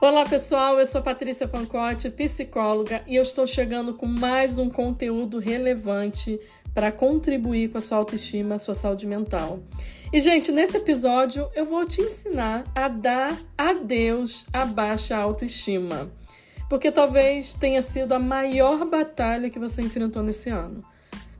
[0.00, 5.40] Olá pessoal, eu sou Patrícia Pancotti, psicóloga, e eu estou chegando com mais um conteúdo
[5.40, 6.38] relevante
[6.72, 9.58] para contribuir com a sua autoestima, a sua saúde mental.
[10.12, 16.08] E gente, nesse episódio eu vou te ensinar a dar adeus à baixa autoestima,
[16.70, 20.80] porque talvez tenha sido a maior batalha que você enfrentou nesse ano.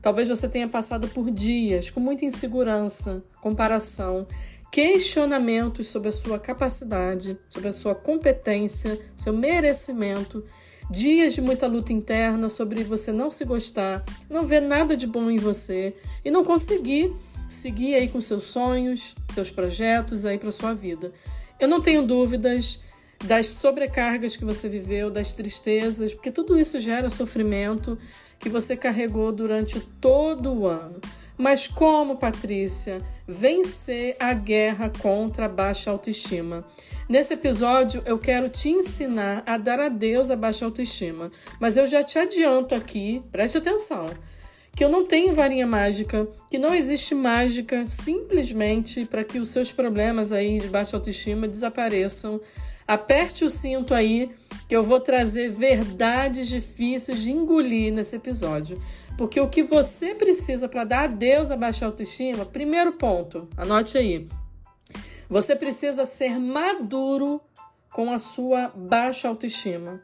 [0.02, 4.26] Talvez você tenha passado por dias com muita insegurança, comparação,
[4.70, 10.44] questionamentos sobre a sua capacidade, sobre a sua competência, seu merecimento,
[10.90, 15.30] dias de muita luta interna sobre você não se gostar, não ver nada de bom
[15.30, 15.94] em você
[16.24, 17.12] e não conseguir
[17.48, 21.12] seguir aí com seus sonhos, seus projetos aí para sua vida.
[21.58, 22.80] Eu não tenho dúvidas
[23.24, 27.98] das sobrecargas que você viveu, das tristezas, porque tudo isso gera sofrimento
[28.38, 31.00] que você carregou durante todo o ano.
[31.38, 36.66] Mas como, Patrícia, vencer a guerra contra a baixa autoestima?
[37.08, 41.30] Nesse episódio, eu quero te ensinar a dar adeus à baixa autoestima.
[41.60, 44.06] Mas eu já te adianto aqui, preste atenção,
[44.74, 49.70] que eu não tenho varinha mágica, que não existe mágica simplesmente para que os seus
[49.70, 52.40] problemas aí de baixa autoestima desapareçam.
[52.86, 54.30] Aperte o cinto aí,
[54.68, 58.80] que eu vou trazer verdades difíceis de engolir nesse episódio.
[59.18, 64.28] Porque o que você precisa para dar adeus à baixa autoestima, primeiro ponto, anote aí.
[65.28, 67.40] Você precisa ser maduro
[67.92, 70.00] com a sua baixa autoestima.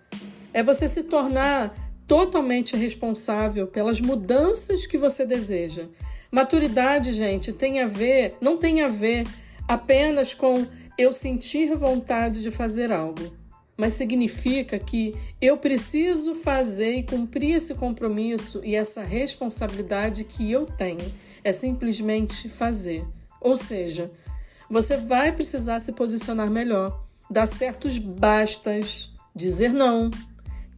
[0.53, 1.73] É você se tornar
[2.09, 5.87] totalmente responsável pelas mudanças que você deseja.
[6.29, 9.29] Maturidade, gente, tem a ver, não tem a ver
[9.69, 10.67] apenas com
[10.99, 13.44] eu sentir vontade de fazer algo
[13.77, 20.67] mas significa que eu preciso fazer e cumprir esse compromisso e essa responsabilidade que eu
[20.67, 21.13] tenho.
[21.43, 23.05] É simplesmente fazer.
[23.41, 24.11] Ou seja,
[24.71, 30.11] você vai precisar se posicionar melhor, dar certos bastas, dizer não,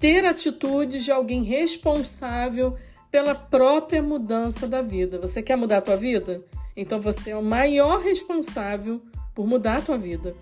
[0.01, 2.77] ter atitudes de alguém responsável
[3.11, 5.19] pela própria mudança da vida.
[5.21, 6.43] Você quer mudar a tua vida?
[6.77, 9.01] Então você é o maior responsável
[9.35, 10.35] por mudar a tua vida.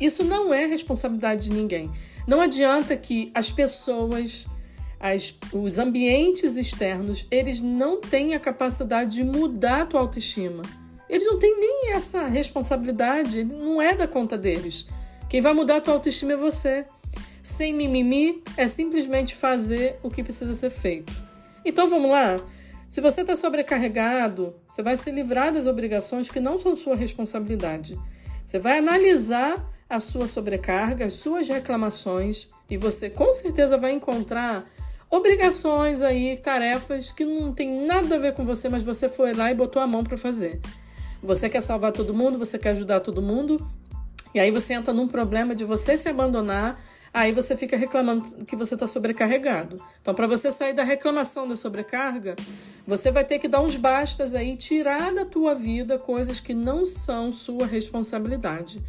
[0.00, 1.90] Isso não é responsabilidade de ninguém.
[2.26, 4.46] Não adianta que as pessoas,
[5.00, 10.62] as, os ambientes externos, eles não têm a capacidade de mudar a tua autoestima.
[11.08, 14.86] Eles não têm nem essa responsabilidade, não é da conta deles.
[15.28, 16.84] Quem vai mudar a tua autoestima é você.
[17.42, 21.12] Sem mimimi, é simplesmente fazer o que precisa ser feito.
[21.64, 22.36] Então vamos lá?
[22.88, 27.98] Se você está sobrecarregado, você vai se livrar das obrigações que não são sua responsabilidade.
[28.46, 34.68] Você vai analisar a sua sobrecarga, as suas reclamações e você com certeza vai encontrar
[35.10, 39.50] obrigações aí, tarefas que não tem nada a ver com você, mas você foi lá
[39.50, 40.60] e botou a mão para fazer.
[41.22, 43.66] Você quer salvar todo mundo, você quer ajudar todo mundo,
[44.34, 46.78] e aí você entra num problema de você se abandonar,
[47.12, 49.76] aí você fica reclamando que você está sobrecarregado.
[50.02, 52.36] Então, para você sair da reclamação da sobrecarga,
[52.86, 56.84] você vai ter que dar uns bastas aí, tirar da tua vida coisas que não
[56.84, 58.80] são sua responsabilidade.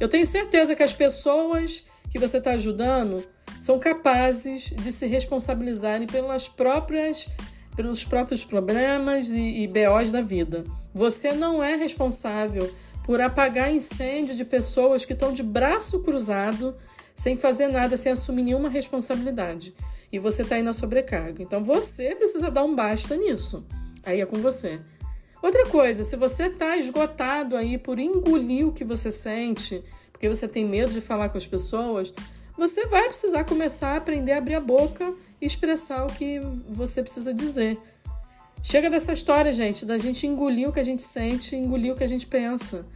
[0.00, 3.24] Eu tenho certeza que as pessoas que você está ajudando
[3.60, 7.28] são capazes de se responsabilizarem pelas próprias,
[7.74, 10.64] pelos próprios problemas e, e BOs da vida.
[10.92, 12.72] Você não é responsável
[13.04, 16.76] por apagar incêndio de pessoas que estão de braço cruzado,
[17.14, 19.74] sem fazer nada, sem assumir nenhuma responsabilidade.
[20.10, 21.42] E você está aí na sobrecarga.
[21.42, 23.66] Então você precisa dar um basta nisso.
[24.04, 24.80] Aí é com você.
[25.44, 30.48] Outra coisa, se você está esgotado aí por engolir o que você sente, porque você
[30.48, 32.14] tem medo de falar com as pessoas,
[32.56, 35.12] você vai precisar começar a aprender a abrir a boca
[35.42, 37.78] e expressar o que você precisa dizer.
[38.62, 42.04] Chega dessa história, gente, da gente engolir o que a gente sente, engolir o que
[42.04, 42.86] a gente pensa.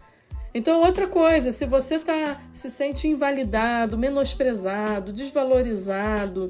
[0.55, 6.49] Então, outra coisa, se você tá, se sente invalidado, menosprezado, desvalorizado,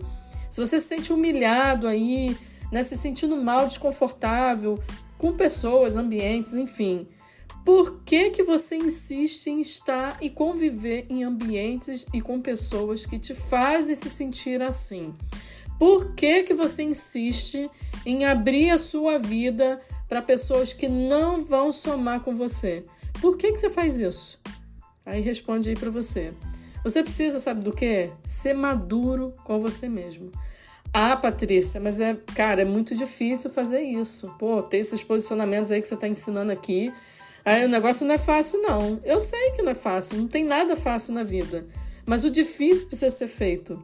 [0.48, 2.38] se você se sente humilhado aí,
[2.70, 4.78] né, se sentindo mal, desconfortável,
[5.18, 7.08] com pessoas, ambientes, enfim.
[7.64, 13.18] Por que, que você insiste em estar e conviver em ambientes e com pessoas que
[13.18, 15.14] te fazem se sentir assim?
[15.78, 17.70] Por que, que você insiste
[18.06, 22.84] em abrir a sua vida para pessoas que não vão somar com você?
[23.20, 24.40] Por que, que você faz isso?
[25.04, 26.32] Aí responde aí para você.
[26.82, 28.10] Você precisa, sabe do que?
[28.24, 30.30] Ser maduro com você mesmo.
[30.92, 34.34] Ah, Patrícia, mas é, cara, é muito difícil fazer isso.
[34.38, 36.92] Pô, ter esses posicionamentos aí que você está ensinando aqui.
[37.44, 39.00] Aí o negócio não é fácil, não.
[39.04, 41.66] Eu sei que não é fácil, não tem nada fácil na vida.
[42.04, 43.82] Mas o difícil precisa ser feito.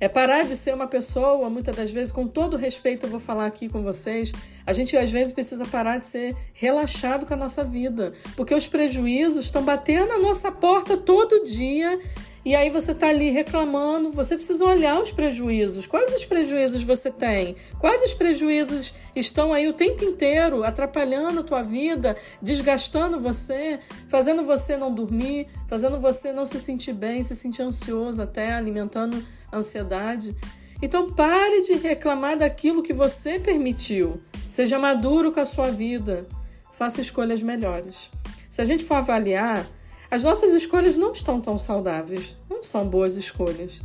[0.00, 3.46] É parar de ser uma pessoa, muitas das vezes, com todo respeito, eu vou falar
[3.46, 4.30] aqui com vocês,
[4.64, 8.68] a gente às vezes precisa parar de ser relaxado com a nossa vida, porque os
[8.68, 11.98] prejuízos estão batendo na nossa porta todo dia
[12.44, 15.86] e aí você está ali reclamando, você precisa olhar os prejuízos.
[15.86, 17.56] Quais os prejuízos você tem?
[17.78, 24.44] Quais os prejuízos estão aí o tempo inteiro atrapalhando a tua vida, desgastando você, fazendo
[24.44, 30.34] você não dormir, fazendo você não se sentir bem, se sentir ansioso até, alimentando ansiedade.
[30.80, 34.20] Então pare de reclamar daquilo que você permitiu.
[34.48, 36.26] Seja maduro com a sua vida.
[36.72, 38.10] Faça escolhas melhores.
[38.48, 39.66] Se a gente for avaliar,
[40.10, 43.80] as nossas escolhas não estão tão saudáveis, não são boas escolhas.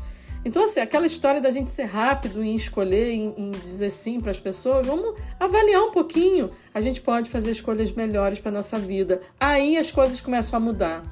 [0.45, 4.31] Então, assim, aquela história da gente ser rápido em escolher, em, em dizer sim para
[4.31, 6.51] as pessoas, vamos avaliar um pouquinho.
[6.73, 9.21] A gente pode fazer escolhas melhores para nossa vida.
[9.39, 11.03] Aí as coisas começam a mudar.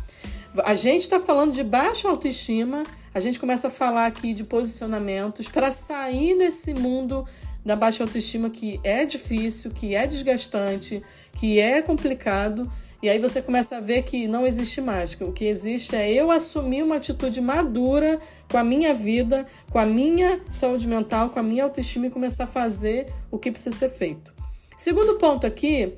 [0.65, 2.83] A gente está falando de baixa autoestima,
[3.13, 7.25] a gente começa a falar aqui de posicionamentos para sair desse mundo
[7.63, 11.01] da baixa autoestima que é difícil, que é desgastante,
[11.33, 12.69] que é complicado
[13.01, 15.25] e aí você começa a ver que não existe mágica.
[15.25, 18.19] O que existe é eu assumir uma atitude madura
[18.49, 22.43] com a minha vida, com a minha saúde mental, com a minha autoestima e começar
[22.43, 24.31] a fazer o que precisa ser feito.
[24.77, 25.95] Segundo ponto aqui,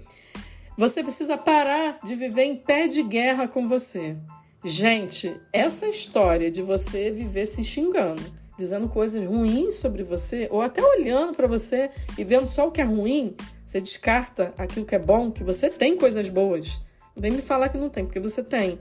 [0.78, 4.16] você precisa parar de viver em pé de guerra com você.
[4.64, 8.24] Gente, essa história de você viver se xingando,
[8.58, 12.80] dizendo coisas ruins sobre você, ou até olhando para você e vendo só o que
[12.80, 13.36] é ruim,
[13.66, 16.82] você descarta aquilo que é bom, que você tem coisas boas.
[17.16, 18.80] Vem me falar que não tem, porque você tem.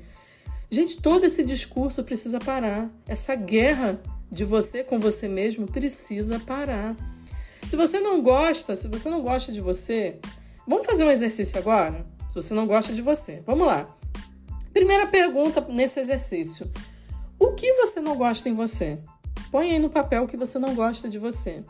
[0.71, 2.91] Gente, todo esse discurso precisa parar.
[3.07, 4.01] Essa guerra
[4.31, 6.97] de você com você mesmo precisa parar.
[7.67, 10.19] Se você não gosta, se você não gosta de você,
[10.67, 12.05] vamos fazer um exercício agora?
[12.31, 13.95] Se você não gosta de você, vamos lá.
[14.73, 16.71] Primeira pergunta nesse exercício:
[17.39, 18.99] O que você não gosta em você?
[19.51, 21.63] Põe aí no papel o que você não gosta de você.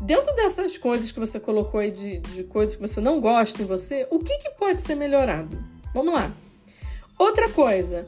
[0.00, 3.66] Dentro dessas coisas que você colocou aí de, de coisas que você não gosta em
[3.66, 5.58] você, o que, que pode ser melhorado?
[5.94, 6.32] Vamos lá.
[7.18, 8.06] Outra coisa,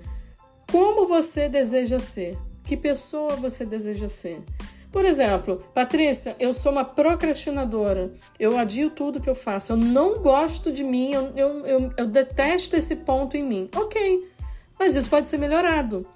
[0.70, 2.38] como você deseja ser?
[2.64, 4.42] Que pessoa você deseja ser?
[4.92, 8.12] Por exemplo, Patrícia, eu sou uma procrastinadora.
[8.38, 9.72] Eu adio tudo que eu faço.
[9.72, 11.12] Eu não gosto de mim.
[11.12, 13.68] Eu, eu, eu, eu, detesto esse ponto em mim.
[13.74, 14.28] Ok,
[14.78, 16.06] mas isso pode ser melhorado.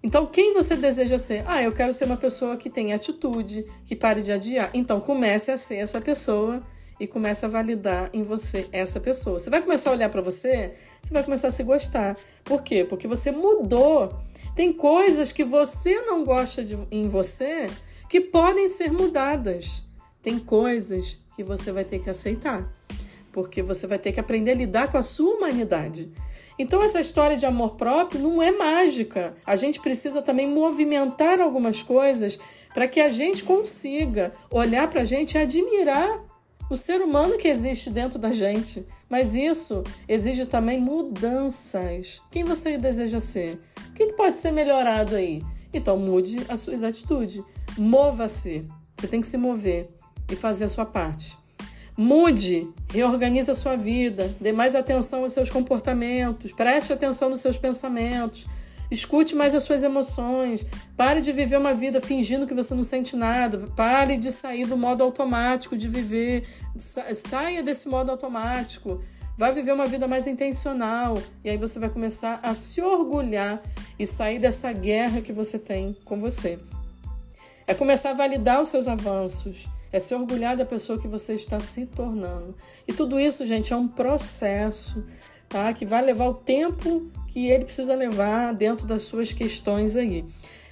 [0.00, 1.42] Então, quem você deseja ser?
[1.46, 4.70] Ah, eu quero ser uma pessoa que tem atitude, que pare de adiar.
[4.72, 6.62] Então, comece a ser essa pessoa
[7.00, 9.38] e começa a validar em você essa pessoa.
[9.38, 12.16] Você vai começar a olhar para você, você vai começar a se gostar.
[12.44, 12.84] Por quê?
[12.84, 14.12] Porque você mudou.
[14.54, 17.68] Tem coisas que você não gosta de, em você
[18.08, 19.84] que podem ser mudadas.
[20.22, 22.68] Tem coisas que você vai ter que aceitar,
[23.32, 26.10] porque você vai ter que aprender a lidar com a sua humanidade.
[26.58, 29.36] Então, essa história de amor próprio não é mágica.
[29.46, 32.40] A gente precisa também movimentar algumas coisas
[32.74, 36.27] para que a gente consiga olhar para a gente e admirar
[36.70, 38.86] o ser humano que existe dentro da gente.
[39.08, 42.22] Mas isso exige também mudanças.
[42.30, 43.60] Quem você deseja ser?
[43.88, 45.42] O que pode ser melhorado aí?
[45.72, 47.42] Então mude as suas atitudes.
[47.76, 48.64] Mova-se.
[48.96, 49.88] Você tem que se mover
[50.30, 51.36] e fazer a sua parte.
[51.96, 57.58] Mude, reorganize a sua vida, dê mais atenção aos seus comportamentos, preste atenção nos seus
[57.58, 58.46] pensamentos,
[58.90, 60.64] Escute mais as suas emoções.
[60.96, 63.58] Pare de viver uma vida fingindo que você não sente nada.
[63.76, 66.46] Pare de sair do modo automático de viver.
[66.76, 69.02] Saia desse modo automático.
[69.36, 71.22] Vai viver uma vida mais intencional.
[71.44, 73.62] E aí você vai começar a se orgulhar
[73.98, 76.58] e sair dessa guerra que você tem com você.
[77.66, 79.68] É começar a validar os seus avanços.
[79.92, 82.54] É se orgulhar da pessoa que você está se tornando.
[82.86, 85.04] E tudo isso, gente, é um processo
[85.48, 85.72] tá?
[85.72, 90.24] Que vai levar o tempo que ele precisa levar dentro das suas questões aí.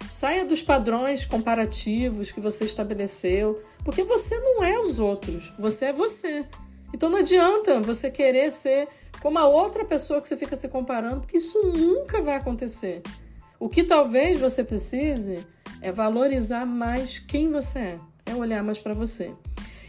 [0.08, 5.92] Saia dos padrões comparativos que você estabeleceu, porque você não é os outros, você é
[5.92, 6.44] você.
[6.94, 8.88] Então não adianta você querer ser
[9.20, 13.02] como a outra pessoa que você fica se comparando, porque isso nunca vai acontecer.
[13.58, 15.44] O que talvez você precise
[15.80, 19.32] é valorizar mais quem você é, é olhar mais para você.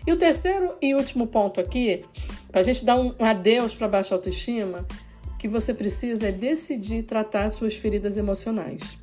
[0.06, 2.06] E o terceiro e último ponto aqui
[2.58, 4.84] para a gente dar um adeus para baixa autoestima,
[5.32, 8.98] o que você precisa é decidir tratar suas feridas emocionais.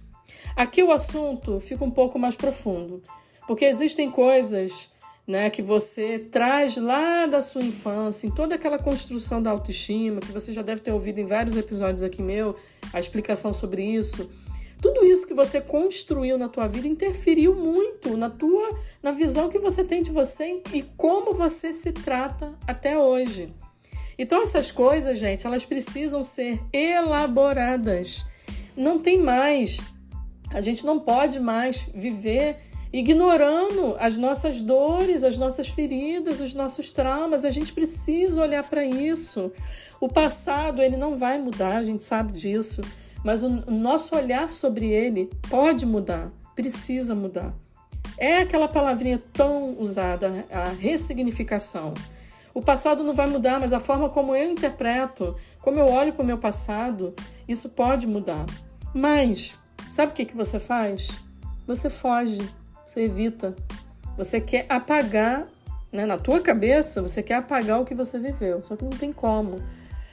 [0.57, 3.01] Aqui o assunto fica um pouco mais profundo,
[3.47, 4.91] porque existem coisas
[5.25, 10.33] né, que você traz lá da sua infância, em toda aquela construção da autoestima, que
[10.33, 12.57] você já deve ter ouvido em vários episódios aqui meu,
[12.93, 14.29] a explicação sobre isso.
[14.85, 19.59] Tudo isso que você construiu na tua vida interferiu muito na tua na visão que
[19.59, 23.51] você tem de você e como você se trata até hoje.
[24.19, 28.27] Então essas coisas, gente, elas precisam ser elaboradas.
[28.77, 29.81] Não tem mais.
[30.53, 32.59] A gente não pode mais viver
[32.93, 37.47] ignorando as nossas dores, as nossas feridas, os nossos traumas.
[37.47, 39.51] A gente precisa olhar para isso.
[39.99, 42.83] O passado, ele não vai mudar, a gente sabe disso.
[43.25, 47.55] Mas o nosso olhar sobre ele pode mudar, precisa mudar.
[48.19, 51.95] É aquela palavrinha tão usada, a ressignificação.
[52.53, 56.23] O passado não vai mudar, mas a forma como eu interpreto, como eu olho para
[56.23, 57.15] o meu passado,
[57.49, 58.47] isso pode mudar.
[58.95, 59.59] Mas,
[59.91, 61.09] sabe o que, que você faz?
[61.67, 62.49] Você foge,
[62.87, 63.57] você evita.
[64.17, 65.49] Você quer apagar,
[65.91, 69.13] né, na tua cabeça, você quer apagar o que você viveu, só que não tem
[69.13, 69.61] como.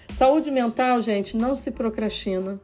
[0.09, 2.59] Saúde mental, gente, não se procrastina.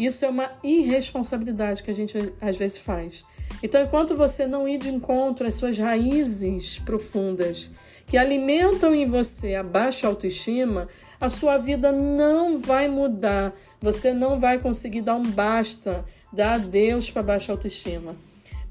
[0.00, 3.22] Isso é uma irresponsabilidade que a gente às vezes faz.
[3.62, 7.70] Então, enquanto você não ir de encontro às suas raízes profundas,
[8.06, 10.88] que alimentam em você a baixa autoestima,
[11.20, 13.54] a sua vida não vai mudar.
[13.78, 16.02] Você não vai conseguir dar um basta,
[16.32, 18.16] dar adeus para baixa autoestima.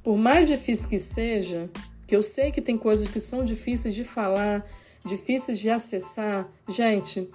[0.01, 1.69] Por mais difícil que seja,
[2.07, 4.65] que eu sei que tem coisas que são difíceis de falar,
[5.05, 7.29] difíceis de acessar, gente,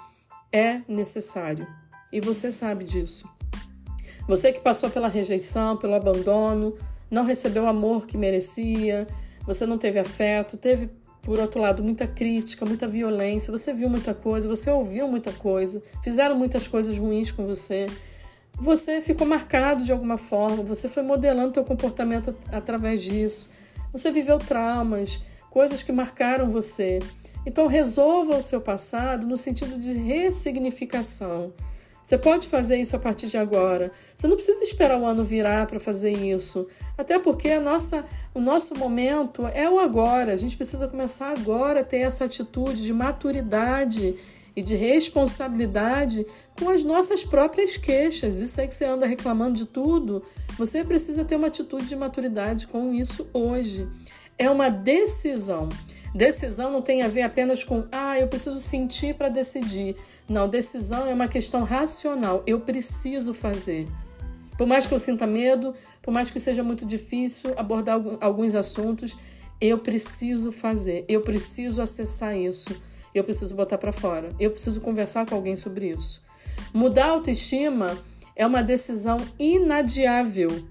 [0.53, 1.65] é necessário.
[2.13, 3.33] E você sabe disso.
[4.27, 6.75] Você que passou pela rejeição, pelo abandono,
[7.11, 9.07] não recebeu o amor que merecia,
[9.47, 10.89] você não teve afeto, teve,
[11.23, 15.83] por outro lado, muita crítica, muita violência, você viu muita coisa, você ouviu muita coisa,
[16.03, 17.87] fizeram muitas coisas ruins com você.
[18.59, 23.51] Você ficou marcado de alguma forma, você foi modelando seu comportamento através disso.
[23.93, 27.01] Você viveu traumas, coisas que marcaram você.
[27.45, 31.53] Então resolva o seu passado no sentido de ressignificação.
[32.05, 33.91] Você pode fazer isso a partir de agora.
[34.15, 36.69] Você não precisa esperar o ano virar para fazer isso.
[36.99, 40.35] Até porque a nossa, o nosso momento é o agora.
[40.35, 44.17] A gente precisa começar agora a ter essa atitude de maturidade
[44.55, 46.27] e de responsabilidade
[46.59, 48.43] com as nossas próprias queixas.
[48.43, 50.23] Isso aí que você anda reclamando de tudo,
[50.59, 53.89] você precisa ter uma atitude de maturidade com isso hoje.
[54.37, 55.71] É uma decisão.
[56.15, 59.97] Decisão não tem a ver apenas com, ah, eu preciso sentir para decidir.
[60.29, 62.43] Não, decisão é uma questão racional.
[62.47, 63.87] Eu preciso fazer.
[64.57, 69.17] Por mais que eu sinta medo, por mais que seja muito difícil abordar alguns assuntos,
[69.61, 71.05] eu preciso fazer.
[71.09, 72.75] Eu preciso acessar isso.
[73.15, 74.31] Eu preciso botar para fora.
[74.41, 76.23] Eu preciso conversar com alguém sobre isso.
[76.73, 77.99] Mudar a autoestima
[78.35, 80.65] é uma decisão inadiável.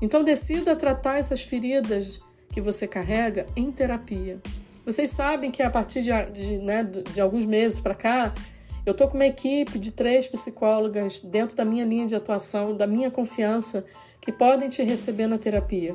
[0.00, 4.40] Então decida tratar essas feridas que você carrega em terapia.
[4.84, 8.32] Vocês sabem que a partir de, de, né, de alguns meses para cá,
[8.88, 12.86] eu estou com uma equipe de três psicólogas dentro da minha linha de atuação, da
[12.86, 13.84] minha confiança,
[14.18, 15.94] que podem te receber na terapia.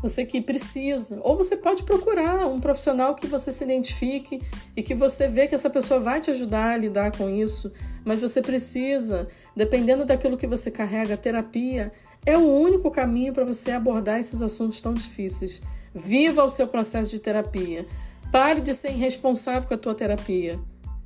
[0.00, 4.40] Você que precisa, ou você pode procurar um profissional que você se identifique
[4.74, 7.70] e que você vê que essa pessoa vai te ajudar a lidar com isso,
[8.02, 11.92] mas você precisa, dependendo daquilo que você carrega, a terapia
[12.24, 15.60] é o único caminho para você abordar esses assuntos tão difíceis.
[15.94, 17.84] Viva o seu processo de terapia.
[18.32, 20.58] Pare de ser irresponsável com a tua terapia,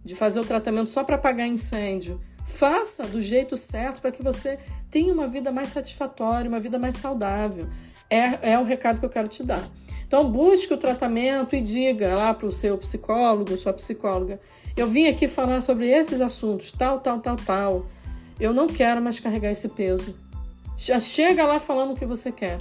[0.05, 2.21] de fazer o tratamento só para apagar incêndio.
[2.45, 4.59] Faça do jeito certo para que você
[4.91, 7.67] tenha uma vida mais satisfatória, uma vida mais saudável.
[8.11, 9.67] É, é o recado que eu quero te dar.
[10.07, 14.39] Então, busque o tratamento e diga lá para o seu psicólogo, sua psicóloga:
[14.77, 17.87] eu vim aqui falar sobre esses assuntos, tal, tal, tal, tal.
[18.41, 20.15] Eu não quero mais carregar esse peso.
[20.77, 22.59] Já chega lá falando o que você quer.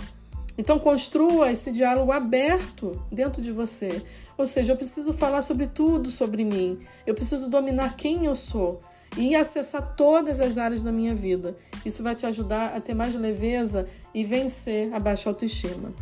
[0.55, 4.03] Então construa esse diálogo aberto dentro de você.
[4.37, 6.79] Ou seja, eu preciso falar sobre tudo sobre mim.
[7.05, 8.81] Eu preciso dominar quem eu sou
[9.17, 11.55] e acessar todas as áreas da minha vida.
[11.85, 15.93] Isso vai te ajudar a ter mais leveza e vencer a baixa autoestima.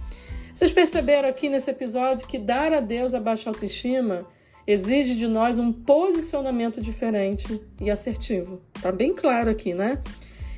[0.54, 4.26] Vocês perceberam aqui nesse episódio que dar a Deus a baixa autoestima
[4.66, 8.60] exige de nós um posicionamento diferente e assertivo.
[8.82, 10.00] Tá bem claro aqui, né?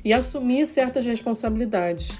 [0.04, 2.10] E assumir certas responsabilidades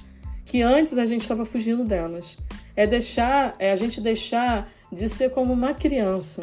[0.45, 2.39] que antes a gente estava fugindo delas.
[2.77, 6.43] É deixar, é a gente deixar de ser como uma criança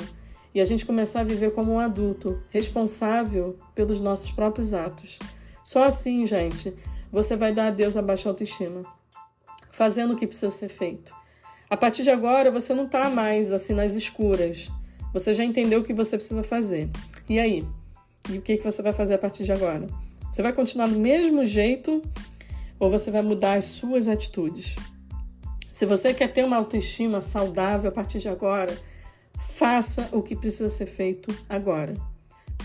[0.53, 5.17] e a gente começar a viver como um adulto, responsável pelos nossos próprios atos.
[5.63, 6.73] Só assim, gente,
[7.11, 8.83] você vai dar adeus à baixa autoestima,
[9.71, 11.13] fazendo o que precisa ser feito.
[11.69, 14.69] A partir de agora, você não está mais assim nas escuras.
[15.13, 16.89] Você já entendeu o que você precisa fazer.
[17.29, 17.65] E aí?
[18.29, 19.87] E o que, que você vai fazer a partir de agora?
[20.29, 22.01] Você vai continuar do mesmo jeito
[22.77, 24.75] ou você vai mudar as suas atitudes.
[25.81, 28.71] Se você quer ter uma autoestima saudável a partir de agora,
[29.35, 31.95] faça o que precisa ser feito agora.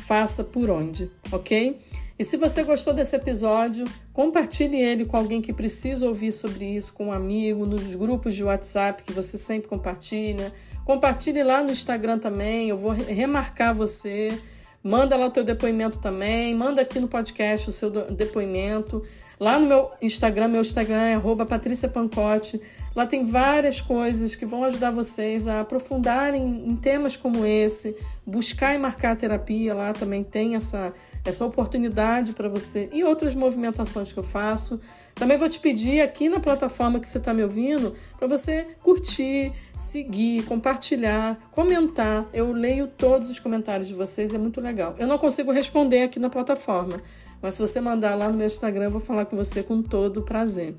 [0.07, 1.81] Faça por onde, ok?
[2.19, 6.93] E se você gostou desse episódio, compartilhe ele com alguém que precisa ouvir sobre isso,
[6.93, 10.53] com um amigo, nos grupos de WhatsApp que você sempre compartilha.
[10.85, 14.39] Compartilhe lá no Instagram também, eu vou remarcar você.
[14.83, 19.03] Manda lá o teu depoimento também, manda aqui no podcast o seu depoimento.
[19.41, 22.61] Lá no meu Instagram, meu Instagram é arroba Patrícia Pancote.
[22.97, 28.75] Lá tem várias coisas que vão ajudar vocês a aprofundarem em temas como esse, buscar
[28.75, 29.75] e marcar a terapia.
[29.75, 34.81] Lá também tem essa, essa oportunidade para você e outras movimentações que eu faço.
[35.15, 39.53] Também vou te pedir aqui na plataforma que você está me ouvindo para você curtir,
[39.75, 42.27] seguir, compartilhar, comentar.
[42.33, 44.95] Eu leio todos os comentários de vocês, é muito legal.
[44.99, 46.99] Eu não consigo responder aqui na plataforma,
[47.43, 50.23] mas se você mandar lá no meu Instagram, eu vou falar com você com todo
[50.23, 50.75] prazer.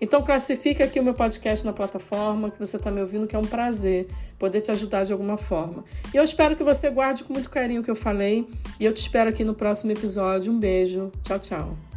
[0.00, 3.38] Então classifique aqui o meu podcast na plataforma que você está me ouvindo, que é
[3.38, 5.84] um prazer poder te ajudar de alguma forma.
[6.12, 8.46] E eu espero que você guarde com muito carinho o que eu falei.
[8.78, 10.52] E eu te espero aqui no próximo episódio.
[10.52, 11.10] Um beijo.
[11.22, 11.95] Tchau, tchau.